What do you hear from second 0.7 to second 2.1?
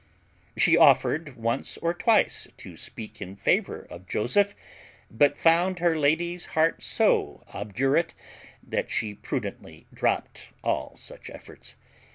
offered once or